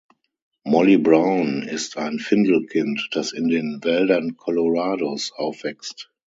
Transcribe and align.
Molly 0.65 0.95
Brown 0.97 1.61
ist 1.61 1.95
ein 1.97 2.17
Findelkind, 2.17 3.09
das 3.11 3.33
in 3.33 3.49
den 3.49 3.83
Wäldern 3.83 4.35
Colorados 4.35 5.31
aufwächst. 5.31 6.09